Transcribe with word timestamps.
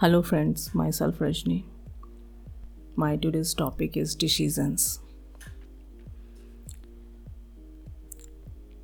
Hello, 0.00 0.22
friends, 0.22 0.72
myself 0.76 1.18
Rajni. 1.18 1.64
My 2.94 3.16
today's 3.16 3.52
topic 3.52 3.96
is 3.96 4.14
decisions. 4.14 5.00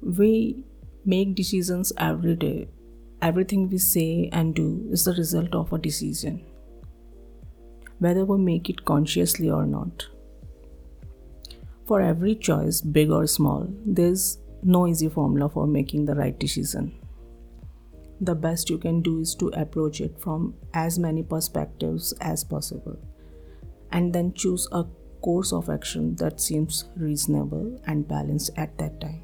We 0.03 0.65
make 1.05 1.37
decisions 1.37 1.93
every 1.99 2.35
day. 2.35 2.67
Everything 3.23 3.71
we 3.71 3.79
say 3.79 4.29
and 4.33 4.57
do 4.57 4.89
is 4.91 5.05
the 5.05 5.13
result 5.13 5.55
of 5.55 5.73
a 5.73 5.79
decision, 5.79 6.43
whether 8.01 8.25
we 8.25 8.37
make 8.39 8.69
it 8.69 8.85
consciously 8.85 9.49
or 9.49 9.65
not. 9.67 10.09
For 11.87 12.01
every 12.01 12.35
choice, 12.35 12.81
big 12.81 13.13
or 13.13 13.29
small, 13.29 13.69
there's 13.87 14.39
no 14.65 14.89
easy 14.89 15.09
formula 15.09 15.49
for 15.49 15.69
making 15.69 16.07
the 16.07 16.17
right 16.17 16.37
decision 16.37 16.93
the 18.21 18.35
best 18.35 18.71
you 18.71 18.79
can 18.79 19.01
do 19.03 19.21
is 19.21 19.35
to 19.37 19.49
approach 19.49 20.01
it 20.01 20.19
from 20.19 20.55
as 20.73 20.99
many 20.99 21.23
perspectives 21.23 22.13
as 22.21 22.45
possible 22.45 22.99
and 23.91 24.13
then 24.13 24.33
choose 24.33 24.69
a 24.73 24.85
course 25.21 25.53
of 25.53 25.71
action 25.71 26.15
that 26.17 26.41
seems 26.41 26.85
reasonable 26.97 27.81
and 27.87 28.07
balanced 28.07 28.51
at 28.57 28.77
that 28.79 29.01
time. 29.01 29.23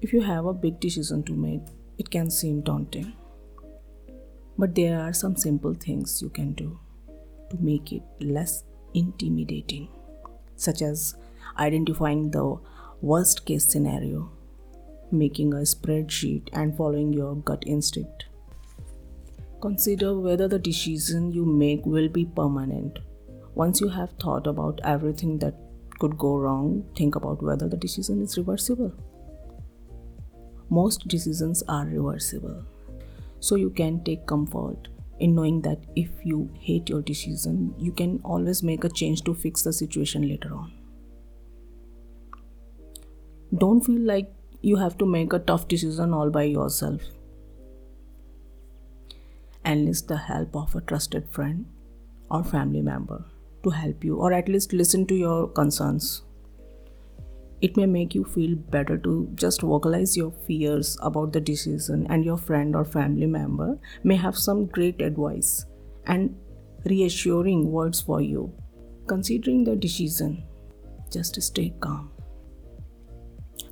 If 0.00 0.12
you 0.12 0.22
have 0.22 0.46
a 0.46 0.54
big 0.54 0.80
decision 0.80 1.22
to 1.24 1.34
make, 1.34 1.62
it 1.98 2.08
can 2.08 2.30
seem 2.30 2.62
daunting. 2.62 3.12
But 4.56 4.74
there 4.74 4.98
are 5.00 5.12
some 5.12 5.36
simple 5.36 5.74
things 5.74 6.22
you 6.22 6.30
can 6.30 6.52
do 6.52 6.78
to 7.50 7.56
make 7.58 7.92
it 7.92 8.02
less 8.20 8.64
intimidating, 8.94 9.88
such 10.56 10.82
as 10.82 11.16
identifying 11.58 12.30
the 12.30 12.56
worst 13.02 13.44
case 13.44 13.64
scenario 13.64 14.30
making 15.12 15.52
a 15.52 15.58
spreadsheet, 15.58 16.48
and 16.52 16.76
following 16.76 17.12
your 17.12 17.36
gut 17.36 17.62
instinct. 17.66 18.26
Consider 19.60 20.18
whether 20.18 20.48
the 20.48 20.58
decision 20.58 21.32
you 21.32 21.44
make 21.44 21.84
will 21.84 22.08
be 22.08 22.24
permanent. 22.24 22.98
Once 23.54 23.80
you 23.80 23.88
have 23.88 24.10
thought 24.12 24.46
about 24.46 24.80
everything 24.84 25.38
that 25.38 25.54
could 25.98 26.16
go 26.16 26.38
wrong, 26.38 26.84
think 26.96 27.14
about 27.14 27.42
whether 27.42 27.68
the 27.68 27.76
decision 27.76 28.22
is 28.22 28.38
reversible. 28.38 28.92
Most 30.70 31.08
decisions 31.08 31.62
are 31.68 31.84
reversible, 31.84 32.64
so 33.40 33.56
you 33.56 33.70
can 33.70 34.02
take 34.04 34.26
comfort 34.26 34.88
in 35.18 35.34
knowing 35.34 35.60
that 35.62 35.84
if 35.96 36.08
you 36.24 36.50
hate 36.58 36.88
your 36.88 37.02
decision, 37.02 37.74
you 37.76 37.92
can 37.92 38.20
always 38.24 38.62
make 38.62 38.84
a 38.84 38.88
change 38.88 39.22
to 39.24 39.34
fix 39.34 39.62
the 39.62 39.72
situation 39.72 40.26
later 40.26 40.54
on. 40.54 40.72
Don't 43.58 43.80
feel 43.80 44.00
like 44.00 44.32
you 44.62 44.76
have 44.76 44.98
to 44.98 45.06
make 45.06 45.32
a 45.32 45.38
tough 45.38 45.68
decision 45.68 46.12
all 46.12 46.30
by 46.30 46.42
yourself. 46.42 47.00
Enlist 49.64 50.08
the 50.08 50.16
help 50.16 50.54
of 50.54 50.74
a 50.74 50.80
trusted 50.82 51.28
friend 51.28 51.66
or 52.30 52.44
family 52.44 52.82
member 52.82 53.24
to 53.62 53.70
help 53.70 54.04
you, 54.04 54.16
or 54.16 54.32
at 54.32 54.48
least 54.48 54.72
listen 54.72 55.06
to 55.06 55.14
your 55.14 55.48
concerns. 55.48 56.22
It 57.60 57.76
may 57.76 57.86
make 57.86 58.14
you 58.14 58.24
feel 58.24 58.56
better 58.56 58.96
to 58.98 59.28
just 59.34 59.60
vocalize 59.60 60.16
your 60.16 60.32
fears 60.46 60.96
about 61.02 61.32
the 61.32 61.40
decision, 61.40 62.06
and 62.08 62.24
your 62.24 62.38
friend 62.38 62.74
or 62.74 62.84
family 62.84 63.26
member 63.26 63.78
may 64.02 64.16
have 64.16 64.36
some 64.36 64.66
great 64.66 65.02
advice 65.02 65.66
and 66.06 66.34
reassuring 66.84 67.70
words 67.70 68.00
for 68.00 68.22
you. 68.22 68.52
Considering 69.06 69.64
the 69.64 69.76
decision, 69.76 70.44
just 71.10 71.40
stay 71.42 71.74
calm 71.80 72.10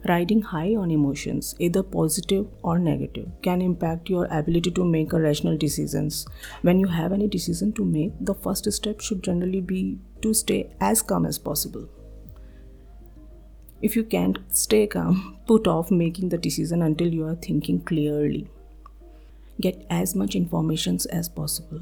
Riding 0.07 0.43
high 0.43 0.77
on 0.77 0.93
emotions, 0.93 1.57
either 1.59 1.83
positive 1.83 2.47
or 2.63 2.79
negative, 2.79 3.29
can 3.43 3.61
impact 3.61 4.09
your 4.09 4.27
ability 4.31 4.71
to 4.71 4.85
make 4.85 5.13
rational 5.13 5.57
decisions. 5.57 6.25
When 6.63 6.79
you 6.79 6.87
have 6.87 7.13
any 7.13 7.27
decision 7.27 7.73
to 7.73 7.85
make, 7.85 8.13
the 8.21 8.35
first 8.35 8.71
step 8.73 9.01
should 9.01 9.25
generally 9.25 9.61
be 9.61 9.99
to 10.23 10.33
stay 10.33 10.71
as 10.81 11.03
calm 11.03 11.27
as 11.27 11.37
possible. 11.37 11.89
If 13.83 13.97
you 13.97 14.05
can't 14.05 14.39
stay 14.51 14.87
calm, 14.87 15.37
put 15.47 15.67
off 15.67 15.91
making 15.91 16.29
the 16.29 16.39
decision 16.39 16.83
until 16.83 17.13
you 17.13 17.27
are 17.27 17.35
thinking 17.35 17.81
clearly. 17.81 18.49
Get 19.61 19.85
as 19.91 20.15
much 20.15 20.37
information 20.37 20.99
as 21.11 21.29
possible. 21.29 21.81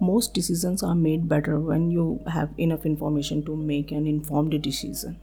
Most 0.00 0.34
decisions 0.34 0.82
are 0.82 0.96
made 0.96 1.28
better 1.28 1.60
when 1.60 1.92
you 1.92 2.20
have 2.26 2.50
enough 2.58 2.84
information 2.84 3.44
to 3.44 3.54
make 3.54 3.92
an 3.92 4.08
informed 4.08 4.60
decision 4.60 5.20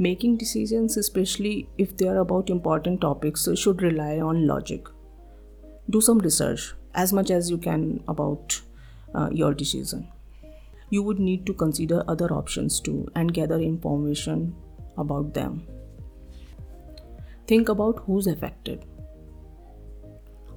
making 0.00 0.38
decisions, 0.38 0.96
especially 0.96 1.68
if 1.76 1.96
they 1.96 2.08
are 2.08 2.18
about 2.18 2.48
important 2.48 3.02
topics, 3.02 3.46
should 3.54 3.82
rely 3.82 4.18
on 4.18 4.46
logic. 4.46 4.86
Do 5.90 6.00
some 6.00 6.18
research 6.18 6.72
as 6.94 7.12
much 7.12 7.30
as 7.30 7.50
you 7.50 7.58
can 7.58 8.02
about 8.08 8.60
uh, 9.14 9.28
your 9.30 9.52
decision. 9.52 10.08
You 10.88 11.02
would 11.02 11.18
need 11.18 11.44
to 11.46 11.52
consider 11.52 12.02
other 12.08 12.32
options 12.32 12.80
too 12.80 13.08
and 13.14 13.34
gather 13.34 13.58
information 13.60 14.54
about 14.96 15.34
them. 15.34 15.66
Think 17.46 17.68
about 17.68 18.02
who's 18.06 18.26
affected. 18.26 18.86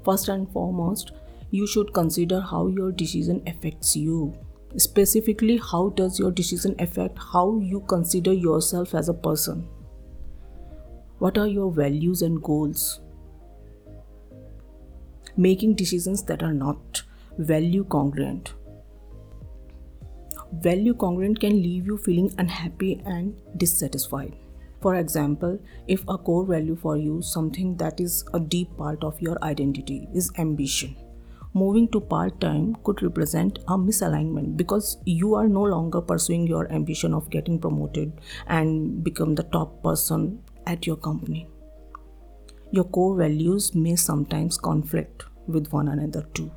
First 0.05 0.29
and 0.29 0.49
foremost, 0.51 1.11
you 1.51 1.67
should 1.67 1.93
consider 1.93 2.39
how 2.39 2.67
your 2.67 2.91
decision 2.91 3.43
affects 3.45 3.95
you 3.95 4.33
specifically 4.77 5.57
how 5.57 5.89
does 5.89 6.19
your 6.19 6.31
decision 6.31 6.75
affect 6.79 7.17
how 7.31 7.59
you 7.59 7.81
consider 7.81 8.33
yourself 8.33 8.95
as 8.95 9.09
a 9.09 9.13
person? 9.13 9.67
What 11.19 11.37
are 11.37 11.47
your 11.47 11.71
values 11.71 12.21
and 12.21 12.41
goals? 12.41 12.99
Making 15.37 15.75
decisions 15.75 16.23
that 16.23 16.43
are 16.43 16.53
not 16.53 17.03
value 17.37 17.83
congruent. 17.85 18.53
Value 20.53 20.93
congruent 20.93 21.39
can 21.39 21.61
leave 21.61 21.87
you 21.87 21.97
feeling 21.97 22.33
unhappy 22.37 23.01
and 23.05 23.35
dissatisfied. 23.57 24.35
For 24.81 24.95
example 24.95 25.59
if 25.87 26.03
a 26.07 26.17
core 26.17 26.45
value 26.45 26.75
for 26.75 26.97
you 26.97 27.21
something 27.21 27.77
that 27.77 28.01
is 28.01 28.25
a 28.33 28.39
deep 28.39 28.75
part 28.77 29.03
of 29.03 29.19
your 29.21 29.41
identity 29.41 30.09
is 30.13 30.29
ambition 30.37 30.95
moving 31.53 31.87
to 31.89 31.99
part 31.99 32.39
time 32.41 32.75
could 32.83 33.01
represent 33.03 33.59
a 33.67 33.77
misalignment 33.77 34.57
because 34.57 34.97
you 35.05 35.35
are 35.35 35.47
no 35.47 35.61
longer 35.61 36.01
pursuing 36.01 36.47
your 36.47 36.71
ambition 36.71 37.13
of 37.13 37.29
getting 37.29 37.59
promoted 37.59 38.11
and 38.47 39.03
become 39.03 39.35
the 39.35 39.43
top 39.43 39.83
person 39.83 40.41
at 40.65 40.87
your 40.87 40.95
company. 40.95 41.47
Your 42.71 42.85
core 42.85 43.15
values 43.15 43.75
may 43.75 43.95
sometimes 43.95 44.57
conflict 44.57 45.25
with 45.47 45.71
one 45.71 45.87
another 45.87 46.23
too. 46.33 46.51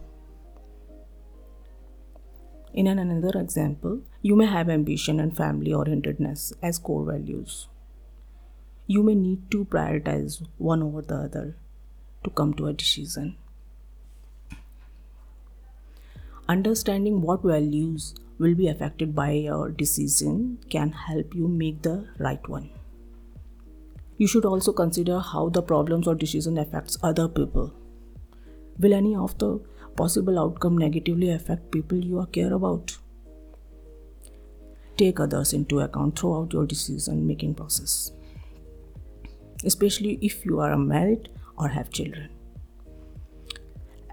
In 2.72 2.86
an 2.86 2.98
another 2.98 3.38
example, 3.38 4.00
you 4.22 4.34
may 4.36 4.46
have 4.46 4.68
ambition 4.68 5.20
and 5.20 5.36
family 5.36 5.72
orientedness 5.72 6.52
as 6.62 6.78
core 6.78 7.04
values. 7.04 7.68
You 8.86 9.02
may 9.02 9.14
need 9.14 9.50
to 9.50 9.64
prioritize 9.64 10.46
one 10.58 10.82
over 10.82 11.02
the 11.02 11.16
other 11.16 11.56
to 12.24 12.30
come 12.30 12.54
to 12.54 12.66
a 12.66 12.72
decision. 12.72 13.36
Understanding 16.48 17.22
what 17.22 17.42
values 17.42 18.14
will 18.38 18.54
be 18.54 18.68
affected 18.68 19.16
by 19.16 19.32
your 19.32 19.70
decision 19.70 20.58
can 20.70 20.92
help 20.92 21.34
you 21.34 21.48
make 21.48 21.82
the 21.82 22.08
right 22.18 22.48
one. 22.48 22.70
You 24.16 24.28
should 24.28 24.44
also 24.44 24.72
consider 24.72 25.18
how 25.18 25.48
the 25.48 25.60
problems 25.60 26.06
or 26.06 26.14
decision 26.14 26.56
affects 26.58 26.96
other 27.02 27.26
people. 27.26 27.72
Will 28.78 28.94
any 28.94 29.16
of 29.16 29.36
the 29.38 29.60
possible 29.96 30.38
outcome 30.38 30.78
negatively 30.78 31.30
affect 31.30 31.72
people 31.72 31.98
you 31.98 32.20
are 32.20 32.26
care 32.26 32.52
about? 32.52 32.96
Take 34.96 35.18
others 35.18 35.52
into 35.52 35.80
account 35.80 36.16
throughout 36.18 36.52
your 36.52 36.64
decision 36.64 37.26
making 37.26 37.56
process, 37.56 38.12
especially 39.64 40.18
if 40.22 40.46
you 40.46 40.60
are 40.60 40.76
married 40.76 41.28
or 41.58 41.68
have 41.68 41.90
children. 41.90 42.30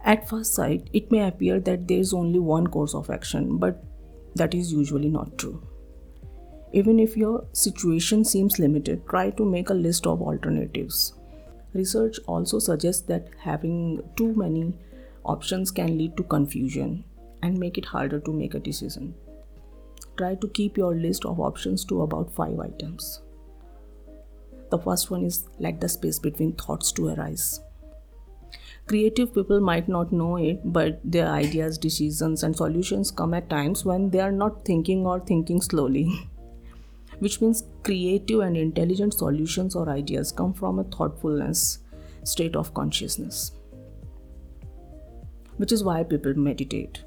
At 0.06 0.28
first 0.28 0.54
sight, 0.54 0.90
it 0.92 1.12
may 1.12 1.28
appear 1.28 1.60
that 1.62 1.88
there 1.88 2.00
is 2.00 2.14
only 2.14 2.40
one 2.40 2.68
course 2.68 2.94
of 2.94 3.10
action, 3.10 3.58
but 3.58 3.84
that 4.36 4.54
is 4.54 4.74
usually 4.74 5.10
not 5.10 5.38
true. 5.38 5.66
Even 6.74 7.00
if 7.00 7.16
your 7.16 7.46
situation 7.54 8.26
seems 8.26 8.60
limited, 8.60 9.08
try 9.08 9.30
to 9.30 9.46
make 9.46 9.70
a 9.70 9.74
list 9.74 10.06
of 10.06 10.22
alternatives. 10.22 11.14
Research 11.74 12.20
also 12.28 12.60
suggests 12.60 13.04
that 13.04 13.30
having 13.40 14.02
too 14.16 14.34
many 14.36 14.74
options 15.24 15.72
can 15.72 15.98
lead 15.98 16.18
to 16.18 16.24
confusion 16.24 17.04
and 17.42 17.58
make 17.58 17.78
it 17.78 17.86
harder 17.86 18.20
to 18.20 18.34
make 18.34 18.56
a 18.56 18.60
decision. 18.60 19.14
Try 20.18 20.36
to 20.36 20.48
keep 20.50 20.78
your 20.78 20.96
list 20.96 21.26
of 21.26 21.40
options 21.40 21.86
to 21.86 22.02
about 22.02 22.36
5 22.36 22.60
items. 22.60 23.22
The 24.70 24.80
first 24.80 25.12
one 25.12 25.24
is 25.24 25.48
let 25.60 25.80
the 25.80 25.88
space 25.88 26.20
between 26.20 26.54
thoughts 26.54 26.92
to 26.94 27.10
arise. 27.10 27.62
Creative 28.88 29.34
people 29.34 29.60
might 29.62 29.88
not 29.88 30.12
know 30.12 30.36
it, 30.36 30.60
but 30.66 31.00
their 31.04 31.28
ideas, 31.28 31.78
decisions, 31.78 32.44
and 32.44 32.56
solutions 32.56 33.12
come 33.12 33.34
at 33.34 33.50
times 33.50 33.86
when 33.86 34.10
they 34.10 34.20
are 34.20 34.32
not 34.32 34.66
thinking 34.66 35.06
or 35.06 35.20
thinking 35.20 35.62
slowly. 35.62 36.30
Which 37.20 37.42
means 37.42 37.64
creative 37.84 38.42
and 38.42 38.58
intelligent 38.58 39.14
solutions 39.14 39.76
or 39.76 39.90
ideas 39.90 40.32
come 40.32 40.54
from 40.54 40.80
a 40.80 40.84
thoughtfulness 40.84 41.80
state 42.24 42.56
of 42.56 42.74
consciousness. 42.74 43.52
which 45.58 45.72
is 45.72 45.84
why 45.84 46.04
people 46.04 46.34
meditate. 46.34 47.04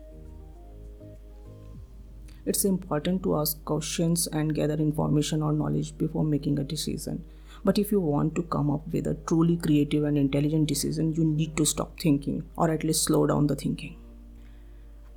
It's 2.45 2.65
important 2.65 3.23
to 3.25 3.37
ask 3.37 3.65
questions 3.65 4.29
and 4.29 4.55
gather 4.55 4.75
information 4.75 5.43
or 5.43 5.53
knowledge 5.53 5.99
before 5.99 6.25
making 6.25 6.61
a 6.61 6.65
decision. 6.65 7.25
But 7.65 7.79
if 7.79 7.91
you 7.91 8.01
want 8.01 8.35
to 8.37 8.43
come 8.45 8.71
up 8.71 8.87
with 8.89 9.07
a 9.07 9.15
truly 9.27 9.57
creative 9.57 10.05
and 10.05 10.17
intelligent 10.17 10.69
decision, 10.69 11.13
you 11.15 11.25
need 11.25 11.57
to 11.57 11.65
stop 11.65 11.99
thinking 11.99 12.45
or 12.57 12.71
at 12.71 12.85
least 12.85 13.05
slow 13.05 13.27
down 13.27 13.47
the 13.47 13.57
thinking. 13.57 13.97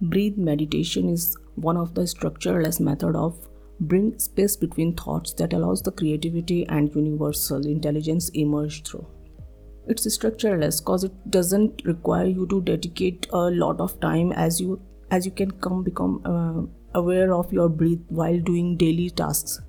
Breathe 0.02 0.38
meditation 0.38 1.10
is 1.10 1.38
one 1.56 1.78
of 1.78 1.94
the 1.94 2.08
structureless 2.08 2.80
method 2.80 3.16
of 3.16 3.38
bring 3.82 4.18
space 4.20 4.56
between 4.56 4.96
thoughts 4.96 5.34
that 5.34 5.54
allows 5.54 5.82
the 5.82 5.92
creativity 5.92 6.66
and 6.68 6.94
universal 6.94 7.66
intelligence 7.66 8.30
emerge 8.30 8.84
through 8.84 9.08
it's 9.90 10.12
structureless 10.14 10.80
because 10.80 11.04
it 11.04 11.32
doesn't 11.32 11.82
require 11.84 12.26
you 12.26 12.46
to 12.48 12.62
dedicate 12.62 13.28
a 13.32 13.50
lot 13.62 13.80
of 13.80 14.00
time 14.00 14.32
as 14.34 14.62
you 14.62 14.80
as 15.12 15.26
you 15.26 15.32
can 15.32 15.50
come 15.52 15.82
become 15.84 16.22
uh, 16.26 17.00
aware 17.00 17.34
of 17.34 17.52
your 17.52 17.68
breath 17.68 18.04
while 18.10 18.40
doing 18.40 18.78
daily 18.78 19.10
tasks 19.10 19.60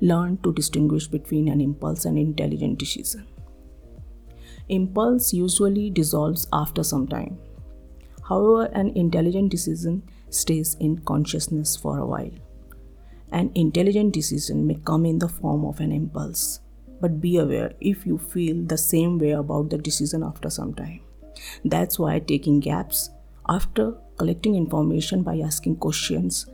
learn 0.00 0.36
to 0.38 0.52
distinguish 0.52 1.06
between 1.08 1.48
an 1.48 1.60
impulse 1.60 2.04
and 2.04 2.18
intelligent 2.18 2.78
decision 2.78 3.26
impulse 4.68 5.32
usually 5.32 5.90
dissolves 5.90 6.46
after 6.52 6.82
some 6.82 7.06
time 7.08 7.38
however 8.28 8.64
an 8.74 8.90
intelligent 8.96 9.50
decision 9.50 10.02
stays 10.30 10.76
in 10.80 10.98
consciousness 10.98 11.76
for 11.76 11.98
a 11.98 12.06
while. 12.06 12.30
An 13.32 13.50
intelligent 13.54 14.12
decision 14.12 14.66
may 14.66 14.76
come 14.84 15.06
in 15.06 15.18
the 15.18 15.28
form 15.28 15.64
of 15.64 15.80
an 15.80 15.92
impulse, 15.92 16.60
but 17.00 17.20
be 17.20 17.36
aware 17.38 17.72
if 17.80 18.06
you 18.06 18.18
feel 18.18 18.62
the 18.64 18.78
same 18.78 19.18
way 19.18 19.30
about 19.30 19.70
the 19.70 19.78
decision 19.78 20.22
after 20.22 20.50
some 20.50 20.74
time. 20.74 21.00
That's 21.64 21.98
why 21.98 22.18
taking 22.20 22.60
gaps 22.60 23.10
after 23.48 23.94
collecting 24.16 24.54
information 24.54 25.22
by 25.22 25.38
asking 25.38 25.76
questions 25.76 26.46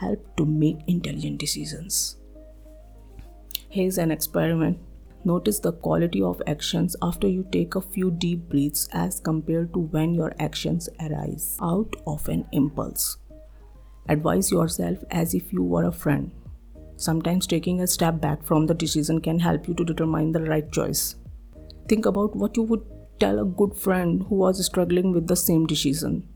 help 0.00 0.36
to 0.36 0.44
make 0.44 0.78
intelligent 0.86 1.38
decisions. 1.38 2.16
Here's 3.76 3.98
an 3.98 4.10
experiment 4.10 4.78
Notice 5.22 5.58
the 5.58 5.70
quality 5.70 6.22
of 6.22 6.40
actions 6.46 6.96
after 7.02 7.28
you 7.28 7.46
take 7.52 7.74
a 7.74 7.82
few 7.82 8.10
deep 8.10 8.48
breaths 8.48 8.88
as 8.92 9.20
compared 9.20 9.74
to 9.74 9.80
when 9.80 10.14
your 10.14 10.32
actions 10.38 10.88
arise 10.98 11.58
out 11.60 11.94
of 12.06 12.26
an 12.30 12.46
impulse. 12.52 13.18
Advise 14.08 14.50
yourself 14.50 15.04
as 15.10 15.34
if 15.34 15.52
you 15.52 15.62
were 15.62 15.84
a 15.84 15.92
friend. 15.92 16.30
Sometimes 16.96 17.46
taking 17.46 17.82
a 17.82 17.86
step 17.86 18.18
back 18.18 18.42
from 18.42 18.64
the 18.64 18.72
decision 18.72 19.20
can 19.20 19.38
help 19.38 19.68
you 19.68 19.74
to 19.74 19.84
determine 19.84 20.32
the 20.32 20.44
right 20.44 20.72
choice. 20.72 21.16
Think 21.86 22.06
about 22.06 22.34
what 22.34 22.56
you 22.56 22.62
would 22.62 22.86
tell 23.20 23.40
a 23.40 23.44
good 23.44 23.76
friend 23.76 24.24
who 24.26 24.36
was 24.36 24.64
struggling 24.64 25.12
with 25.12 25.26
the 25.26 25.36
same 25.36 25.66
decision. 25.66 26.26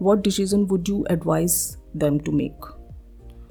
What 0.00 0.22
decision 0.22 0.68
would 0.68 0.86
you 0.86 1.06
advise 1.08 1.78
them 1.94 2.20
to 2.20 2.30
make? 2.30 2.72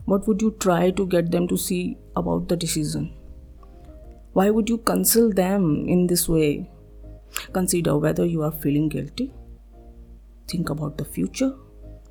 What 0.05 0.27
would 0.27 0.39
you 0.39 0.51
try 0.59 0.91
to 0.91 1.07
get 1.07 1.31
them 1.31 1.47
to 1.47 1.57
see 1.57 1.97
about 2.15 2.47
the 2.47 2.55
decision? 2.55 3.15
Why 4.33 4.49
would 4.49 4.69
you 4.69 4.77
console 4.77 5.31
them 5.31 5.87
in 5.87 6.07
this 6.07 6.29
way? 6.29 6.69
Consider 7.53 7.97
whether 7.97 8.25
you 8.25 8.43
are 8.43 8.51
feeling 8.51 8.89
guilty. 8.89 9.33
Think 10.47 10.69
about 10.69 10.97
the 10.97 11.05
future. 11.05 11.53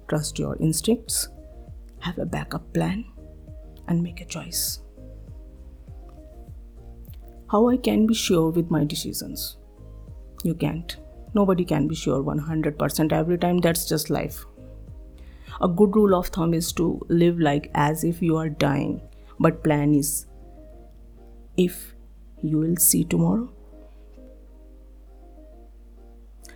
Trust 0.09 0.39
your 0.39 0.57
instincts. 0.57 1.29
Have 2.01 2.19
a 2.19 2.27
backup 2.27 2.73
plan 2.73 3.05
and 3.89 4.03
make 4.03 4.21
a 4.21 4.25
choice. 4.25 4.81
How 7.51 7.69
I 7.69 7.77
can 7.77 8.07
be 8.07 8.15
sure 8.15 8.51
with 8.51 8.71
my 8.71 8.85
decisions? 8.85 9.57
You 10.45 10.55
can't. 10.55 10.97
Nobody 11.35 11.65
can 11.65 11.89
be 11.89 11.95
sure 11.95 12.23
100% 12.23 13.13
every 13.13 13.39
time. 13.39 13.59
That's 13.59 13.89
just 13.89 14.11
life. 14.11 14.45
A 15.61 15.69
good 15.69 15.97
rule 15.97 16.15
of 16.15 16.29
thumb 16.29 16.55
is 16.55 16.73
to 16.75 17.01
live 17.09 17.41
like 17.41 17.71
as 17.75 18.05
if 18.05 18.23
you 18.23 18.37
are 18.37 18.49
dying, 18.49 19.01
but 19.41 19.65
plan 19.65 19.95
is 19.95 20.27
if 21.57 21.95
you 22.43 22.59
will 22.59 22.77
see 22.77 23.05
tomorrow. 23.05 23.49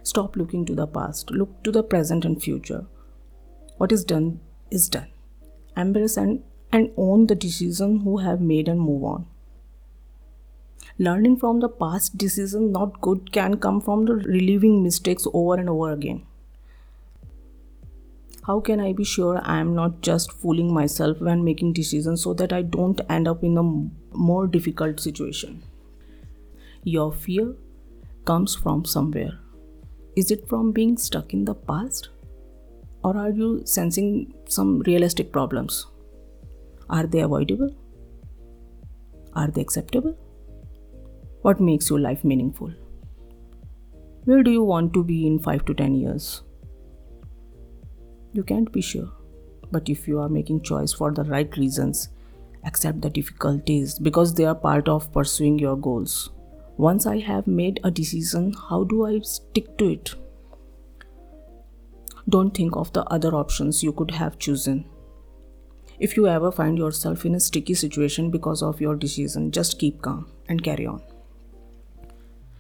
Stop 0.02 0.36
looking 0.36 0.64
to 0.66 0.74
the 0.74 0.86
past, 0.86 1.30
look 1.30 1.62
to 1.62 1.70
the 1.70 1.82
present 1.82 2.24
and 2.24 2.42
future. 2.42 2.86
What 3.76 3.92
is 3.92 4.04
done 4.04 4.40
is 4.70 4.88
done. 4.88 5.08
Embrace 5.76 6.16
and, 6.16 6.42
and 6.72 6.90
own 6.96 7.26
the 7.26 7.34
decision 7.34 8.00
who 8.00 8.18
have 8.18 8.40
made 8.40 8.68
and 8.68 8.80
move 8.80 9.04
on. 9.04 9.26
Learning 10.98 11.36
from 11.36 11.60
the 11.60 11.68
past 11.68 12.18
decision 12.18 12.72
not 12.72 13.00
good 13.00 13.32
can 13.32 13.56
come 13.56 13.80
from 13.80 14.04
the 14.04 14.14
reliving 14.14 14.82
mistakes 14.82 15.26
over 15.32 15.54
and 15.54 15.68
over 15.68 15.90
again. 15.92 16.26
How 18.44 18.58
can 18.60 18.80
I 18.80 18.92
be 18.92 19.04
sure 19.04 19.40
I 19.44 19.60
am 19.60 19.74
not 19.74 20.00
just 20.00 20.32
fooling 20.32 20.74
myself 20.74 21.20
when 21.20 21.44
making 21.44 21.74
decisions 21.74 22.22
so 22.22 22.34
that 22.34 22.52
I 22.52 22.62
don't 22.62 23.00
end 23.08 23.28
up 23.28 23.44
in 23.44 23.56
a 23.56 24.16
more 24.16 24.48
difficult 24.48 24.98
situation? 24.98 25.62
Your 26.84 27.12
fear 27.12 27.54
comes 28.24 28.56
from 28.56 28.84
somewhere. 28.84 29.38
Is 30.16 30.32
it 30.32 30.48
from 30.48 30.72
being 30.72 30.96
stuck 30.96 31.32
in 31.32 31.44
the 31.44 31.54
past? 31.54 32.08
Or 33.04 33.16
are 33.16 33.30
you 33.30 33.62
sensing 33.64 34.34
some 34.48 34.80
realistic 34.80 35.30
problems? 35.30 35.86
Are 36.90 37.06
they 37.06 37.20
avoidable? 37.20 37.70
Are 39.34 39.46
they 39.46 39.60
acceptable? 39.60 40.18
What 41.42 41.60
makes 41.60 41.88
your 41.88 42.00
life 42.00 42.24
meaningful? 42.24 42.72
Where 44.24 44.42
do 44.42 44.50
you 44.50 44.64
want 44.64 44.92
to 44.94 45.04
be 45.04 45.24
in 45.24 45.38
5 45.38 45.64
to 45.66 45.74
10 45.74 45.94
years? 45.94 46.42
You 48.32 48.42
can't 48.42 48.72
be 48.72 48.80
sure. 48.80 49.08
But 49.70 49.88
if 49.88 50.08
you 50.08 50.18
are 50.18 50.28
making 50.28 50.62
choice 50.62 50.92
for 50.92 51.12
the 51.12 51.22
right 51.22 51.56
reasons, 51.56 52.08
accept 52.64 53.02
the 53.02 53.10
difficulties 53.10 54.00
because 54.00 54.34
they 54.34 54.46
are 54.46 54.54
part 54.56 54.88
of 54.88 55.12
pursuing 55.12 55.60
your 55.60 55.76
goals. 55.76 56.30
Once 56.76 57.06
I 57.06 57.18
have 57.18 57.46
made 57.46 57.80
a 57.84 57.90
decision, 57.90 58.54
how 58.68 58.84
do 58.84 59.04
I 59.04 59.20
stick 59.20 59.76
to 59.78 59.88
it? 59.90 60.14
Don't 62.28 62.52
think 62.52 62.76
of 62.76 62.92
the 62.92 63.04
other 63.04 63.34
options 63.34 63.82
you 63.82 63.92
could 63.92 64.10
have 64.12 64.38
chosen. 64.38 64.86
If 65.98 66.16
you 66.16 66.26
ever 66.26 66.50
find 66.50 66.78
yourself 66.78 67.24
in 67.26 67.34
a 67.34 67.40
sticky 67.40 67.74
situation 67.74 68.30
because 68.30 68.62
of 68.62 68.80
your 68.80 68.96
decision, 68.96 69.50
just 69.50 69.78
keep 69.78 70.00
calm 70.02 70.26
and 70.48 70.62
carry 70.62 70.86
on. 70.86 71.02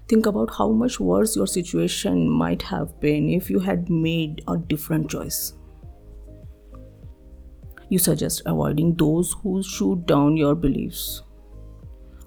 Think 0.08 0.26
about 0.26 0.54
how 0.56 0.70
much 0.70 1.00
worse 1.00 1.34
your 1.34 1.46
situation 1.46 2.28
might 2.28 2.62
have 2.62 3.00
been 3.00 3.30
if 3.30 3.48
you 3.48 3.60
had 3.60 3.88
made 3.88 4.42
a 4.46 4.58
different 4.58 5.08
choice. 5.10 5.54
You 7.88 7.98
suggest 7.98 8.42
avoiding 8.44 8.94
those 8.94 9.34
who 9.42 9.62
shoot 9.62 10.06
down 10.06 10.36
your 10.36 10.54
beliefs. 10.54 11.22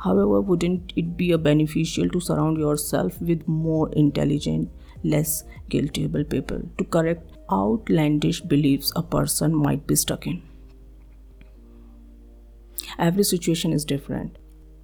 However, 0.06 0.40
wouldn't 0.40 0.94
it 0.96 1.18
be 1.18 1.36
beneficial 1.36 2.10
to 2.10 2.20
surround 2.20 2.60
yourself 2.60 3.20
with 3.20 3.48
more 3.48 3.92
intelligent, 3.94 4.70
less 5.04 5.44
guiltable 5.68 6.24
people 6.24 6.62
to 6.78 6.84
correct 6.84 7.32
outlandish 7.52 8.42
beliefs 8.42 8.92
a 8.96 9.02
person 9.02 9.56
might 9.56 9.88
be 9.88 9.96
stuck 9.96 10.28
in? 10.28 10.44
Every 13.00 13.24
situation 13.24 13.74
is 13.74 13.84
different. 13.84 14.38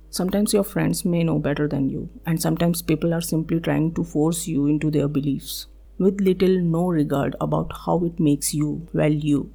Sometimes 0.09 0.53
your 0.53 0.63
friends 0.63 1.05
may 1.05 1.23
know 1.23 1.37
better 1.37 1.67
than 1.67 1.87
you, 1.89 2.09
and 2.25 2.41
sometimes 2.41 2.81
people 2.81 3.13
are 3.13 3.21
simply 3.21 3.59
trying 3.59 3.93
to 3.93 4.03
force 4.03 4.47
you 4.47 4.65
into 4.65 4.89
their 4.89 5.07
beliefs 5.07 5.67
with 5.99 6.19
little 6.19 6.59
no 6.61 6.87
regard 6.87 7.35
about 7.39 7.71
how 7.85 8.03
it 8.05 8.19
makes 8.19 8.55
you 8.55 8.87
value 8.91 9.47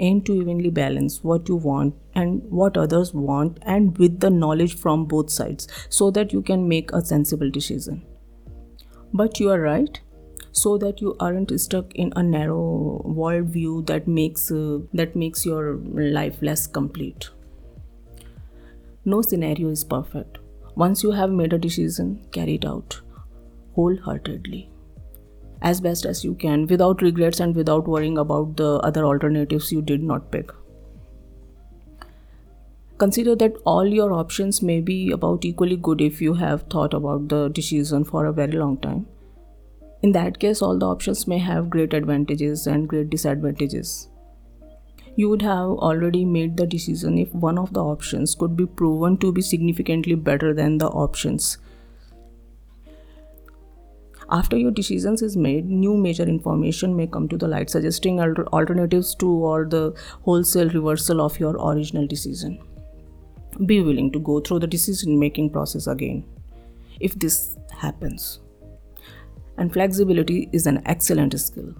aim 0.00 0.22
to 0.22 0.34
evenly 0.34 0.70
balance 0.70 1.22
what 1.22 1.48
you 1.48 1.56
want 1.56 1.94
and 2.14 2.42
what 2.50 2.76
others 2.76 3.12
want 3.12 3.58
and 3.62 3.96
with 3.98 4.20
the 4.20 4.30
knowledge 4.30 4.76
from 4.76 5.04
both 5.04 5.30
sides 5.30 5.68
so 5.88 6.10
that 6.10 6.32
you 6.32 6.42
can 6.42 6.68
make 6.68 6.92
a 6.92 7.04
sensible 7.04 7.50
decision. 7.50 8.04
But 9.12 9.40
you 9.40 9.50
are 9.50 9.60
right 9.60 10.00
so 10.52 10.78
that 10.78 11.00
you 11.00 11.14
aren't 11.20 11.58
stuck 11.60 11.94
in 11.94 12.12
a 12.16 12.22
narrow 12.22 13.02
world 13.04 13.48
view 13.48 13.82
that 13.82 14.08
makes 14.08 14.50
uh, 14.50 14.78
that 14.94 15.14
makes 15.14 15.44
your 15.44 15.76
life 16.18 16.40
less 16.40 16.66
complete. 16.66 17.28
No 19.04 19.22
scenario 19.22 19.68
is 19.68 19.84
perfect. 19.84 20.38
Once 20.74 21.02
you 21.02 21.10
have 21.10 21.30
made 21.30 21.52
a 21.52 21.58
decision 21.58 22.26
carry 22.32 22.54
it 22.54 22.64
out 22.64 23.00
wholeheartedly 23.74 24.70
as 25.62 25.80
best 25.80 26.04
as 26.04 26.24
you 26.24 26.34
can 26.34 26.66
without 26.66 27.02
regrets 27.02 27.40
and 27.40 27.54
without 27.54 27.88
worrying 27.88 28.18
about 28.18 28.56
the 28.56 28.74
other 28.90 29.04
alternatives 29.04 29.72
you 29.72 29.82
did 29.82 30.02
not 30.02 30.30
pick. 30.30 30.50
Consider 32.98 33.36
that 33.36 33.56
all 33.64 33.86
your 33.86 34.12
options 34.12 34.62
may 34.62 34.80
be 34.80 35.10
about 35.10 35.44
equally 35.44 35.76
good 35.76 36.00
if 36.00 36.22
you 36.22 36.34
have 36.34 36.62
thought 36.62 36.94
about 36.94 37.28
the 37.28 37.48
decision 37.48 38.04
for 38.04 38.24
a 38.24 38.32
very 38.32 38.52
long 38.52 38.78
time. 38.78 39.06
In 40.02 40.12
that 40.12 40.38
case, 40.38 40.62
all 40.62 40.78
the 40.78 40.86
options 40.86 41.26
may 41.26 41.38
have 41.38 41.68
great 41.68 41.92
advantages 41.92 42.66
and 42.66 42.88
great 42.88 43.10
disadvantages. 43.10 44.08
You 45.14 45.28
would 45.30 45.42
have 45.42 45.68
already 45.88 46.24
made 46.24 46.56
the 46.56 46.66
decision 46.66 47.18
if 47.18 47.34
one 47.34 47.58
of 47.58 47.72
the 47.72 47.82
options 47.82 48.34
could 48.34 48.56
be 48.56 48.66
proven 48.66 49.16
to 49.18 49.32
be 49.32 49.42
significantly 49.42 50.14
better 50.14 50.54
than 50.54 50.78
the 50.78 50.88
options 50.88 51.58
After 54.30 54.56
your 54.56 54.72
decisions 54.72 55.22
is 55.22 55.36
made, 55.36 55.66
new 55.66 55.96
major 55.96 56.24
information 56.24 56.96
may 56.96 57.06
come 57.06 57.28
to 57.28 57.36
the 57.36 57.46
light, 57.46 57.70
suggesting 57.70 58.20
alternatives 58.20 59.14
to 59.16 59.28
or 59.28 59.64
the 59.64 59.94
wholesale 60.22 60.68
reversal 60.70 61.20
of 61.20 61.38
your 61.38 61.56
original 61.56 62.06
decision. 62.06 62.58
Be 63.66 63.80
willing 63.82 64.10
to 64.12 64.18
go 64.18 64.40
through 64.40 64.58
the 64.60 64.66
decision 64.66 65.18
making 65.18 65.50
process 65.50 65.86
again 65.86 66.24
if 67.00 67.14
this 67.14 67.56
happens. 67.70 68.40
And 69.58 69.72
flexibility 69.72 70.50
is 70.52 70.66
an 70.66 70.82
excellent 70.86 71.38
skill. 71.38 71.74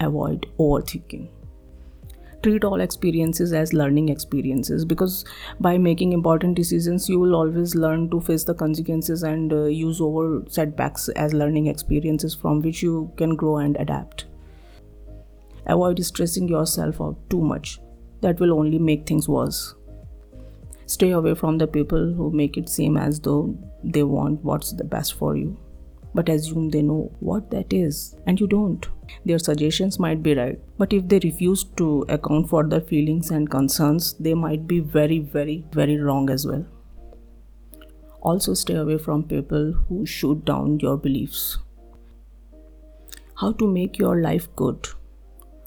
Avoid 0.00 0.46
overthinking 0.58 1.28
treat 2.42 2.64
all 2.64 2.80
experiences 2.80 3.52
as 3.52 3.72
learning 3.72 4.08
experiences 4.08 4.84
because 4.84 5.24
by 5.60 5.78
making 5.78 6.12
important 6.12 6.56
decisions 6.56 7.08
you 7.08 7.18
will 7.18 7.34
always 7.34 7.74
learn 7.74 8.10
to 8.10 8.20
face 8.20 8.44
the 8.44 8.54
consequences 8.54 9.22
and 9.22 9.52
uh, 9.52 9.64
use 9.64 10.00
over 10.00 10.42
setbacks 10.48 11.08
as 11.10 11.32
learning 11.32 11.66
experiences 11.66 12.34
from 12.34 12.60
which 12.60 12.82
you 12.82 13.12
can 13.16 13.36
grow 13.36 13.56
and 13.58 13.76
adapt. 13.76 14.26
Avoid 15.66 16.04
stressing 16.04 16.48
yourself 16.48 17.00
out 17.00 17.16
too 17.30 17.40
much. 17.40 17.78
That 18.20 18.40
will 18.40 18.52
only 18.52 18.78
make 18.78 19.06
things 19.06 19.28
worse. 19.28 19.74
Stay 20.86 21.10
away 21.10 21.34
from 21.34 21.58
the 21.58 21.66
people 21.66 22.12
who 22.12 22.30
make 22.30 22.56
it 22.56 22.68
seem 22.68 22.96
as 22.96 23.20
though 23.20 23.56
they 23.82 24.02
want 24.02 24.44
what's 24.44 24.72
the 24.72 24.84
best 24.84 25.14
for 25.14 25.36
you 25.36 25.56
but 26.14 26.28
assume 26.28 26.68
they 26.70 26.82
know 26.82 27.10
what 27.20 27.50
that 27.50 27.72
is 27.72 28.16
and 28.26 28.38
you 28.40 28.46
don't. 28.46 28.88
Their 29.24 29.38
suggestions 29.38 29.98
might 29.98 30.22
be 30.22 30.34
right, 30.34 30.58
but 30.78 30.92
if 30.92 31.08
they 31.08 31.18
refuse 31.20 31.64
to 31.76 32.04
account 32.08 32.48
for 32.48 32.64
their 32.64 32.80
feelings 32.80 33.30
and 33.30 33.50
concerns, 33.50 34.14
they 34.14 34.34
might 34.34 34.66
be 34.66 34.80
very, 34.80 35.18
very, 35.18 35.64
very 35.72 35.98
wrong 35.98 36.30
as 36.30 36.46
well. 36.46 36.64
Also, 38.20 38.54
stay 38.54 38.74
away 38.74 38.98
from 38.98 39.24
people 39.24 39.72
who 39.88 40.06
shoot 40.06 40.44
down 40.44 40.78
your 40.80 40.96
beliefs. 40.96 41.58
How 43.36 43.52
to 43.52 43.66
make 43.66 43.98
your 43.98 44.20
life 44.20 44.48
good? 44.54 44.88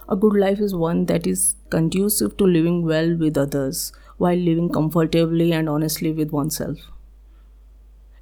A 0.07 0.15
good 0.15 0.35
life 0.35 0.59
is 0.59 0.73
one 0.73 1.05
that 1.07 1.27
is 1.27 1.55
conducive 1.69 2.37
to 2.37 2.45
living 2.45 2.85
well 2.85 3.15
with 3.17 3.37
others 3.37 3.91
while 4.17 4.37
living 4.37 4.69
comfortably 4.69 5.51
and 5.51 5.67
honestly 5.67 6.13
with 6.13 6.31
oneself 6.31 6.77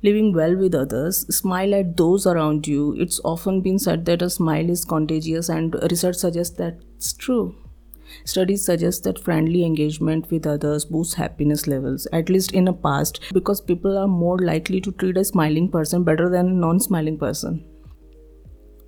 living 0.03 0.33
well 0.33 0.55
with 0.55 0.75
others, 0.75 1.25
smile 1.35 1.73
at 1.73 1.97
those 1.97 2.27
around 2.27 2.67
you. 2.67 2.93
It's 2.99 3.19
often 3.23 3.61
been 3.61 3.79
said 3.79 4.05
that 4.05 4.21
a 4.21 4.29
smile 4.29 4.69
is 4.69 4.85
contagious, 4.85 5.49
and 5.49 5.75
research 5.89 6.17
suggests 6.17 6.57
that's 6.57 7.13
true. 7.13 7.55
Studies 8.25 8.63
suggest 8.65 9.03
that 9.05 9.17
friendly 9.17 9.65
engagement 9.65 10.29
with 10.29 10.45
others 10.45 10.85
boosts 10.85 11.15
happiness 11.15 11.67
levels, 11.67 12.05
at 12.13 12.29
least 12.29 12.51
in 12.51 12.65
the 12.65 12.73
past, 12.73 13.21
because 13.33 13.61
people 13.61 13.97
are 13.97 14.07
more 14.07 14.37
likely 14.37 14.81
to 14.81 14.91
treat 14.91 15.17
a 15.17 15.23
smiling 15.23 15.69
person 15.69 16.03
better 16.03 16.29
than 16.29 16.47
a 16.47 16.53
non 16.53 16.79
smiling 16.79 17.17
person. 17.17 17.65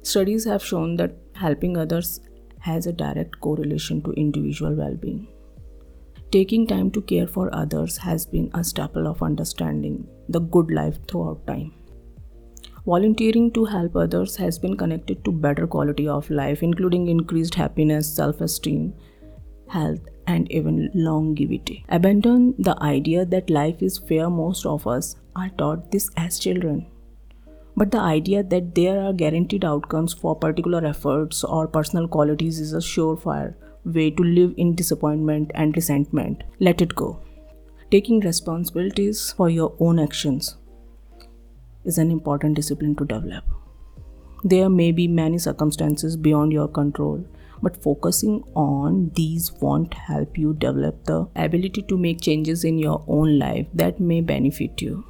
Studies 0.03 0.45
have 0.45 0.63
shown 0.63 0.97
that 0.97 1.15
helping 1.33 1.77
others 1.77 2.19
has 2.59 2.85
a 2.87 2.93
direct 2.93 3.39
correlation 3.39 4.01
to 4.03 4.11
individual 4.11 4.75
well 4.75 4.95
being. 4.95 5.27
Taking 6.35 6.67
time 6.67 6.91
to 6.91 7.01
care 7.01 7.27
for 7.27 7.49
others 7.55 7.95
has 7.95 8.25
been 8.25 8.49
a 8.53 8.61
staple 8.61 9.07
of 9.07 9.23
understanding 9.23 10.05
the 10.27 10.41
good 10.55 10.69
life 10.69 10.97
throughout 11.07 11.47
time. 11.47 11.71
Volunteering 12.85 13.53
to 13.53 13.63
help 13.63 13.95
others 13.95 14.35
has 14.35 14.59
been 14.59 14.75
connected 14.75 15.23
to 15.23 15.31
better 15.31 15.65
quality 15.65 16.09
of 16.09 16.29
life, 16.29 16.61
including 16.61 17.07
increased 17.07 17.55
happiness, 17.55 18.13
self 18.13 18.41
esteem, 18.41 18.93
health, 19.69 20.09
and 20.27 20.51
even 20.51 20.91
longevity. 20.93 21.85
Abandon 21.87 22.53
the 22.59 22.75
idea 22.83 23.23
that 23.23 23.49
life 23.49 23.81
is 23.81 23.97
fair, 23.97 24.29
most 24.29 24.65
of 24.65 24.85
us 24.85 25.15
are 25.37 25.51
taught 25.57 25.89
this 25.91 26.09
as 26.17 26.37
children. 26.37 26.85
But 27.77 27.91
the 27.91 27.99
idea 27.99 28.43
that 28.43 28.75
there 28.75 28.99
are 28.99 29.13
guaranteed 29.13 29.63
outcomes 29.63 30.13
for 30.13 30.35
particular 30.35 30.85
efforts 30.85 31.45
or 31.45 31.65
personal 31.65 32.09
qualities 32.09 32.59
is 32.59 32.73
a 32.73 32.87
surefire 32.89 33.55
way 33.85 34.11
to 34.11 34.23
live 34.23 34.53
in 34.57 34.75
disappointment 34.75 35.51
and 35.53 35.75
resentment. 35.75 36.43
Let 36.59 36.81
it 36.81 36.95
go. 36.95 37.21
Taking 37.91 38.19
responsibilities 38.19 39.31
for 39.31 39.49
your 39.49 39.73
own 39.79 39.99
actions 39.99 40.57
is 41.83 41.97
an 41.97 42.11
important 42.11 42.55
discipline 42.55 42.95
to 42.95 43.05
develop. 43.05 43.43
There 44.43 44.69
may 44.69 44.91
be 44.91 45.07
many 45.07 45.37
circumstances 45.37 46.17
beyond 46.17 46.51
your 46.51 46.67
control, 46.67 47.25
but 47.61 47.81
focusing 47.81 48.43
on 48.55 49.11
these 49.15 49.51
won't 49.53 49.93
help 49.93 50.37
you 50.37 50.53
develop 50.53 51.03
the 51.05 51.27
ability 51.35 51.83
to 51.83 51.97
make 51.97 52.21
changes 52.21 52.63
in 52.63 52.77
your 52.77 53.03
own 53.07 53.39
life 53.39 53.67
that 53.73 53.99
may 53.99 54.21
benefit 54.21 54.81
you. 54.81 55.03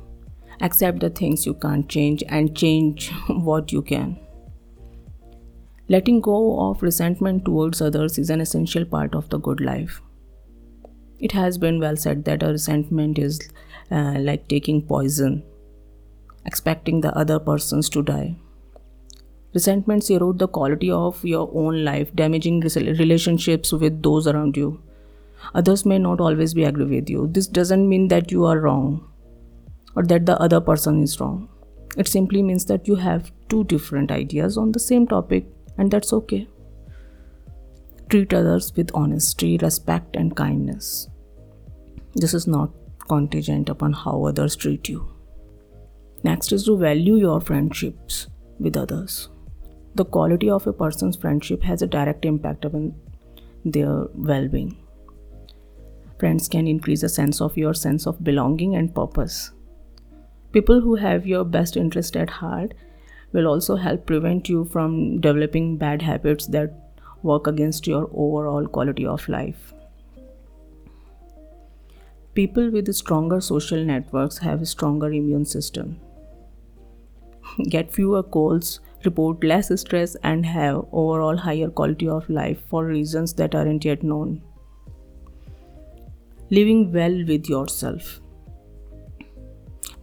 Accept 0.62 1.00
the 1.00 1.10
things 1.10 1.46
you 1.46 1.54
can't 1.54 1.90
change 1.90 2.24
and 2.30 2.56
change 2.56 3.12
what 3.28 3.72
you 3.72 3.82
can. 3.82 4.25
Letting 5.88 6.22
go 6.22 6.70
of 6.70 6.82
resentment 6.82 7.46
towards 7.46 7.82
others 7.82 8.18
is 8.18 8.32
an 8.32 8.42
essential 8.42 8.86
part 8.86 9.14
of 9.14 9.30
the 9.30 9.38
good 9.38 9.60
life. 9.62 10.02
It 11.20 11.32
has 11.32 11.58
been 11.58 11.80
well 11.80 11.96
said 11.96 12.26
that 12.26 12.42
a 12.42 12.48
resentment 12.48 13.20
is 13.20 13.40
uh, 13.92 14.16
like 14.20 14.48
taking 14.48 14.82
poison, 14.82 15.44
expecting 16.46 17.02
the 17.02 17.16
other 17.16 17.40
persons 17.40 17.90
to 17.90 18.02
die. 18.02 18.36
Resentments 19.54 20.10
erode 20.10 20.40
the 20.40 20.48
quality 20.48 20.92
of 20.92 21.24
your 21.24 21.50
own 21.54 21.86
life, 21.86 22.14
damaging 22.16 22.60
relationships 22.60 23.72
with 23.72 24.02
those 24.02 24.28
around 24.28 24.58
you. 24.58 24.82
Others 25.54 25.86
may 25.86 26.00
not 26.00 26.20
always 26.20 26.54
be 26.54 26.64
agree 26.64 27.00
with 27.00 27.10
you. 27.10 27.28
This 27.28 27.48
doesn't 27.48 27.88
mean 27.88 28.08
that 28.08 28.32
you 28.32 28.46
are 28.46 28.60
wrong 28.60 29.08
or 29.96 30.04
that 30.04 30.26
the 30.26 30.38
other 30.42 30.60
person 30.60 31.04
is 31.04 31.20
wrong. 31.20 31.48
It 31.96 32.08
simply 32.08 32.42
means 32.42 32.66
that 32.66 32.88
you 32.88 32.96
have 32.96 33.32
two 33.48 33.64
different 33.66 34.12
ideas 34.12 34.58
on 34.58 34.74
the 34.74 34.80
same 34.80 35.08
topic, 35.08 35.46
and 35.78 35.92
that's 35.92 36.14
okay. 36.14 36.48
Treat 38.10 38.34
others 38.34 38.72
with 38.76 38.92
honesty, 38.94 39.58
respect, 39.58 40.16
and 40.16 40.36
kindness. 40.36 41.10
This 42.14 42.34
is 42.34 42.48
not 42.48 42.72
contingent 43.08 43.70
upon 43.70 43.94
how 43.94 44.26
others 44.26 44.56
treat 44.56 44.88
you. 44.90 45.12
Next 46.24 46.52
is 46.52 46.66
to 46.66 46.78
value 46.78 47.16
your 47.16 47.42
friendships 47.42 48.28
with 48.60 48.78
others. 48.78 49.30
The 49.96 50.06
quality 50.06 50.50
of 50.50 50.68
a 50.68 50.74
person's 50.74 51.16
friendship 51.16 51.64
has 51.64 51.82
a 51.82 51.88
direct 51.88 52.26
impact 52.26 52.66
upon 52.66 52.96
their 53.64 54.08
well 54.14 54.48
being. 54.48 54.78
Friends 56.20 56.48
can 56.48 56.68
increase 56.68 57.04
a 57.04 57.10
sense 57.10 57.42
of 57.42 57.58
your 57.58 57.74
sense 57.74 58.08
of 58.08 58.24
belonging 58.24 58.76
and 58.76 58.94
purpose. 58.96 59.52
People 60.52 60.80
who 60.80 60.96
have 60.96 61.28
your 61.28 61.44
best 61.44 61.76
interest 61.76 62.16
at 62.16 62.30
heart 62.30 62.74
will 63.32 63.48
also 63.48 63.76
help 63.76 64.06
prevent 64.06 64.50
you 64.50 64.66
from 64.66 65.20
developing 65.20 65.78
bad 65.78 66.02
habits 66.02 66.48
that 66.48 66.74
work 67.24 67.48
against 67.48 67.88
your 67.88 68.10
overall 68.14 68.68
quality 68.68 69.06
of 69.06 69.28
life. 69.28 69.74
People 72.34 72.70
with 72.70 72.94
stronger 72.94 73.40
social 73.42 73.84
networks 73.84 74.38
have 74.38 74.62
a 74.62 74.66
stronger 74.66 75.12
immune 75.12 75.46
system, 75.46 76.00
get 77.70 77.92
fewer 77.92 78.24
colds, 78.24 78.80
report 79.06 79.44
less 79.44 79.72
stress, 79.80 80.16
and 80.24 80.46
have 80.46 80.86
overall 80.92 81.38
higher 81.38 81.70
quality 81.70 82.08
of 82.08 82.30
life 82.30 82.62
for 82.68 82.86
reasons 82.86 83.34
that 83.34 83.56
aren't 83.56 83.86
yet 83.86 84.04
known. 84.04 84.42
Living 86.50 86.92
well 86.92 87.24
with 87.26 87.50
yourself. 87.50 88.20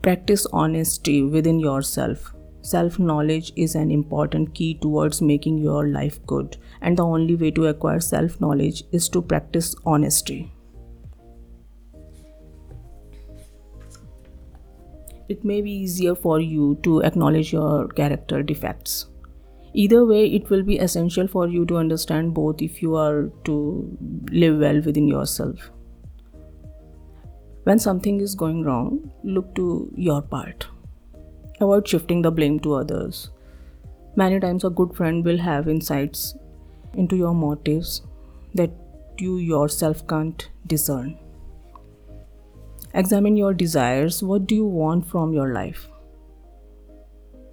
Practice 0.01 0.47
honesty 0.53 1.23
within 1.23 1.61
yourself 1.61 2.35
Self 2.63 3.01
knowledge 3.01 3.53
is 3.57 3.75
an 3.75 3.91
important 3.91 4.55
key 4.55 4.75
towards 4.75 5.21
making 5.21 5.59
your 5.59 5.89
life 5.89 6.25
good, 6.27 6.57
and 6.81 6.97
the 6.97 7.05
only 7.05 7.35
way 7.35 7.51
to 7.51 7.67
acquire 7.67 7.99
self 7.99 8.41
knowledge 8.41 8.85
is 8.93 9.09
to 9.09 9.21
practice 9.21 9.75
honesty. 9.85 10.53
It 15.29 15.45
may 15.45 15.61
be 15.61 15.73
easier 15.73 16.15
for 16.15 16.41
you 16.41 16.79
to 16.85 17.01
acknowledge 17.03 17.53
your 17.53 17.89
character 17.89 18.45
defects. 18.45 19.07
Either 19.75 20.05
way, 20.05 20.27
it 20.27 20.49
will 20.49 20.63
be 20.63 20.79
essential 20.79 21.27
for 21.27 21.49
you 21.49 21.65
to 21.67 21.79
understand 21.79 22.33
both 22.33 22.63
if 22.63 22.81
you 22.81 22.95
are 22.95 23.31
to 23.45 23.99
live 24.31 24.59
well 24.59 24.81
within 24.83 25.09
yourself. 25.09 25.71
When 27.65 27.81
something 27.81 28.21
is 28.21 28.37
going 28.37 28.63
wrong, 28.63 29.11
look 29.25 29.53
to 29.57 29.91
your 29.97 30.23
part 30.23 30.67
Avoid 31.63 31.87
shifting 31.87 32.23
the 32.23 32.31
blame 32.33 32.59
to 32.61 32.75
others. 32.75 33.31
Many 34.17 34.41
times, 34.41 34.65
a 34.65 34.71
good 34.71 34.97
friend 34.97 35.25
will 35.25 35.39
have 35.39 35.69
insights 35.69 36.35
into 36.95 37.15
your 37.17 37.35
motives 37.35 38.03
that 38.53 38.73
you 39.19 39.37
yourself 39.37 40.05
can't 40.09 40.49
discern. 40.67 41.17
Examine 42.95 43.37
your 43.37 43.55
desires. 43.55 44.25
What 44.25 44.49
do 44.49 44.57
you 44.57 44.67
want 44.67 45.09
from 45.09 45.33
your 45.33 45.53
life? 45.53 45.87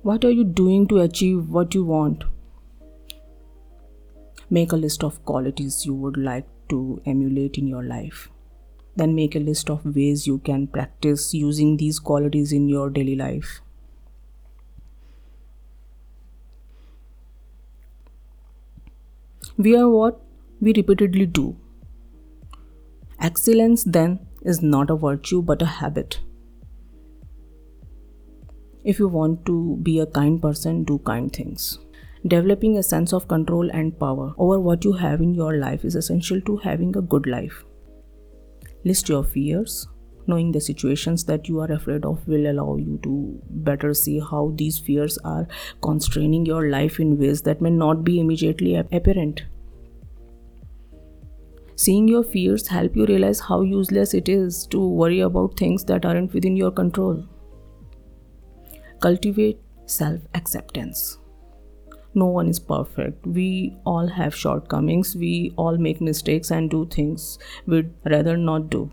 What 0.02 0.26
are 0.26 0.32
you 0.32 0.44
doing 0.44 0.88
to 0.88 1.02
achieve 1.02 1.48
what 1.50 1.76
you 1.76 1.86
want? 1.86 2.24
Make 4.50 4.72
a 4.72 4.84
list 4.88 5.04
of 5.04 5.24
qualities 5.24 5.86
you 5.86 5.94
would 5.94 6.18
like 6.18 6.48
to 6.70 7.00
emulate 7.06 7.60
in 7.60 7.68
your 7.68 7.84
life. 7.84 8.28
Then 8.96 9.14
make 9.14 9.36
a 9.36 9.40
list 9.40 9.70
of 9.70 9.86
ways 9.96 10.26
you 10.26 10.40
can 10.40 10.66
practice 10.66 11.34
using 11.36 11.78
these 11.78 12.00
qualities 12.00 12.52
in 12.52 12.68
your 12.68 12.90
daily 12.90 13.16
life. 13.16 13.62
We 19.62 19.76
are 19.76 19.90
what 19.90 20.22
we 20.62 20.72
repeatedly 20.74 21.26
do. 21.26 21.58
Excellence, 23.20 23.84
then, 23.84 24.20
is 24.44 24.62
not 24.62 24.90
a 24.90 24.96
virtue 24.96 25.42
but 25.42 25.62
a 25.62 25.66
habit. 25.66 26.22
If 28.86 29.00
you 29.00 29.10
want 29.10 29.46
to 29.48 29.78
be 29.84 30.00
a 30.00 30.06
kind 30.06 30.42
person, 30.42 30.86
do 30.86 31.00
kind 31.00 31.30
things. 31.34 31.78
Developing 32.26 32.78
a 32.78 32.84
sense 32.84 33.12
of 33.12 33.28
control 33.28 33.70
and 33.72 34.00
power 34.00 34.34
over 34.38 34.62
what 34.62 34.86
you 34.86 34.94
have 34.94 35.20
in 35.20 35.34
your 35.34 35.58
life 35.58 35.84
is 35.84 35.96
essential 35.96 36.40
to 36.40 36.56
having 36.56 36.96
a 36.96 37.02
good 37.02 37.28
life. 37.28 37.66
List 38.86 39.10
your 39.10 39.26
fears. 39.26 39.90
Knowing 40.28 40.52
the 40.52 40.62
situations 40.62 41.24
that 41.26 41.48
you 41.48 41.60
are 41.60 41.72
afraid 41.72 42.06
of 42.06 42.28
will 42.28 42.50
allow 42.52 42.76
you 42.78 43.00
to 43.04 43.42
better 43.50 43.94
see 43.94 44.20
how 44.20 44.52
these 44.56 44.78
fears 44.78 45.18
are 45.20 45.48
constraining 45.82 46.46
your 46.46 46.70
life 46.70 47.00
in 47.00 47.18
ways 47.18 47.42
that 47.42 47.62
may 47.62 47.70
not 47.70 48.04
be 48.04 48.20
immediately 48.20 48.76
apparent. 48.76 49.44
Seeing 51.76 52.10
your 52.10 52.24
fears 52.24 52.68
help 52.68 52.96
you 52.96 53.06
realize 53.06 53.40
how 53.40 53.62
useless 53.62 54.14
it 54.14 54.28
is 54.28 54.68
to 54.68 54.86
worry 54.86 55.22
about 55.22 55.58
things 55.58 55.86
that 55.86 56.06
aren't 56.06 56.34
within 56.34 56.58
your 56.58 56.72
control. 56.72 57.24
Cultivate 59.00 59.62
self 59.86 60.20
acceptance. 60.36 61.18
No 62.16 62.26
one 62.26 62.50
is 62.50 62.60
perfect. 62.60 63.26
We 63.26 63.78
all 63.86 64.08
have 64.08 64.36
shortcomings. 64.36 65.16
We 65.16 65.54
all 65.56 65.78
make 65.78 66.02
mistakes 66.02 66.52
and 66.52 66.70
do 66.70 66.86
things 66.88 67.40
we'd 67.66 67.94
rather 68.06 68.36
not 68.36 68.70
do. 68.70 68.92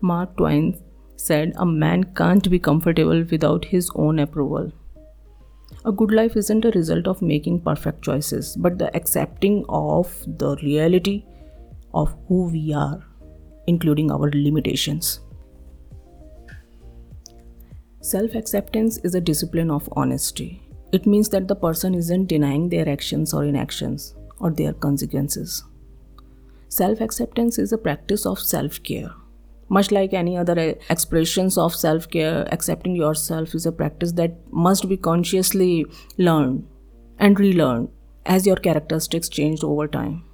Mark 0.00 0.36
Twain 0.36 0.80
said, 1.16 1.52
A 1.56 1.66
man 1.66 2.04
can't 2.14 2.48
be 2.50 2.58
comfortable 2.58 3.24
without 3.30 3.64
his 3.64 3.90
own 3.94 4.18
approval. 4.18 4.72
A 5.84 5.92
good 5.92 6.10
life 6.10 6.36
isn't 6.36 6.64
a 6.64 6.70
result 6.70 7.06
of 7.06 7.22
making 7.22 7.60
perfect 7.60 8.02
choices, 8.02 8.56
but 8.56 8.78
the 8.78 8.94
accepting 8.96 9.64
of 9.68 10.24
the 10.26 10.56
reality 10.62 11.24
of 11.94 12.14
who 12.26 12.50
we 12.50 12.72
are, 12.72 13.04
including 13.66 14.10
our 14.10 14.30
limitations. 14.30 15.20
Self 18.00 18.34
acceptance 18.34 18.98
is 18.98 19.14
a 19.14 19.20
discipline 19.20 19.70
of 19.70 19.88
honesty. 19.92 20.62
It 20.92 21.06
means 21.06 21.28
that 21.30 21.48
the 21.48 21.56
person 21.56 21.94
isn't 21.94 22.26
denying 22.26 22.68
their 22.68 22.88
actions 22.88 23.34
or 23.34 23.44
inactions 23.44 24.14
or 24.40 24.50
their 24.50 24.72
consequences. 24.72 25.64
Self 26.68 27.00
acceptance 27.00 27.58
is 27.58 27.72
a 27.72 27.78
practice 27.78 28.24
of 28.24 28.38
self 28.38 28.82
care. 28.82 29.10
Much 29.68 29.90
like 29.90 30.14
any 30.14 30.36
other 30.36 30.76
expressions 30.88 31.58
of 31.58 31.74
self 31.74 32.08
care, 32.08 32.48
accepting 32.52 32.96
yourself 32.96 33.54
is 33.54 33.66
a 33.66 33.72
practice 33.72 34.12
that 34.12 34.36
must 34.50 34.88
be 34.88 34.96
consciously 34.96 35.84
learned 36.16 36.66
and 37.18 37.38
relearned 37.38 37.88
as 38.24 38.46
your 38.46 38.56
characteristics 38.56 39.28
changed 39.28 39.64
over 39.64 39.86
time. 39.86 40.24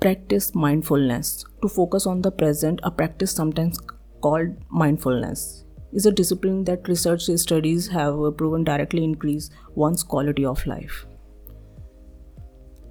Practice 0.00 0.54
mindfulness. 0.54 1.44
To 1.62 1.68
focus 1.68 2.06
on 2.06 2.22
the 2.22 2.30
present, 2.30 2.80
a 2.82 2.90
practice 2.90 3.32
sometimes 3.32 3.78
called 4.20 4.56
mindfulness 4.70 5.64
is 5.92 6.06
a 6.06 6.12
discipline 6.12 6.64
that 6.64 6.88
research 6.88 7.22
studies 7.36 7.86
have 7.88 8.16
proven 8.36 8.64
directly 8.64 9.04
increase 9.04 9.50
one's 9.74 10.02
quality 10.02 10.44
of 10.44 10.66
life. 10.66 11.06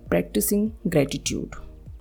Practicing 0.09 0.73
gratitude. 0.89 1.53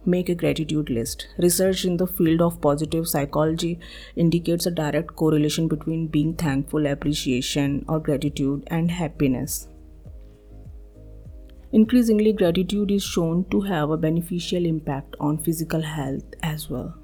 Make 0.05 0.29
a 0.29 0.35
gratitude 0.35 0.91
list. 0.91 1.29
Research 1.39 1.85
in 1.85 1.97
the 1.97 2.09
field 2.09 2.43
of 2.43 2.61
positive 2.61 3.07
psychology 3.07 3.79
indicates 4.17 4.67
a 4.67 4.71
direct 4.73 5.15
correlation 5.15 5.69
between 5.69 6.09
being 6.09 6.35
thankful, 6.35 6.87
appreciation, 6.87 7.85
or 7.89 8.01
gratitude 8.01 8.65
and 8.67 8.91
happiness. 8.91 9.69
Increasingly, 11.71 12.33
gratitude 12.33 12.91
is 12.91 13.05
shown 13.05 13.45
to 13.51 13.61
have 13.61 13.91
a 13.91 13.97
beneficial 13.97 14.67
impact 14.67 15.15
on 15.21 15.39
physical 15.39 15.81
health 15.81 16.25
as 16.43 16.69
well. 16.69 16.99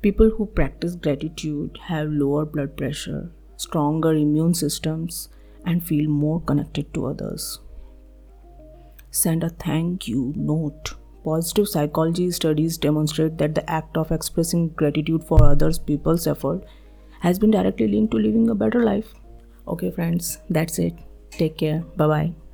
People 0.00 0.30
who 0.30 0.46
practice 0.46 0.94
gratitude 0.94 1.76
have 1.82 2.08
lower 2.08 2.44
blood 2.44 2.76
pressure, 2.76 3.32
stronger 3.56 4.14
immune 4.14 4.54
systems, 4.54 5.28
and 5.64 5.84
feel 5.84 6.08
more 6.08 6.40
connected 6.42 6.94
to 6.94 7.06
others. 7.06 7.58
Send 9.10 9.42
a 9.42 9.48
thank 9.48 10.06
you 10.06 10.32
note 10.36 10.94
Positive 11.26 11.66
psychology 11.68 12.30
studies 12.30 12.78
demonstrate 12.78 13.36
that 13.38 13.56
the 13.56 13.68
act 13.68 13.96
of 13.96 14.12
expressing 14.12 14.68
gratitude 14.68 15.24
for 15.24 15.42
others 15.42 15.76
people's 15.76 16.28
effort 16.28 16.64
has 17.18 17.36
been 17.36 17.50
directly 17.50 17.88
linked 17.88 18.12
to 18.12 18.18
living 18.18 18.48
a 18.48 18.54
better 18.54 18.84
life. 18.84 19.12
Okay, 19.66 19.90
friends, 19.90 20.38
that's 20.48 20.78
it. 20.78 20.94
Take 21.30 21.58
care. 21.58 21.80
Bye 21.96 22.06
bye. 22.06 22.45